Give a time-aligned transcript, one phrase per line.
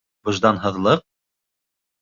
[0.29, 1.05] —Выжданһыҙлыҡ?